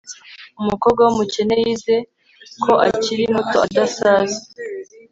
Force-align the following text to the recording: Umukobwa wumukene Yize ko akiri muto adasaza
Umukobwa 0.61 1.01
wumukene 1.03 1.55
Yize 1.63 1.95
ko 2.63 2.71
akiri 2.87 3.23
muto 3.33 3.57
adasaza 3.67 4.39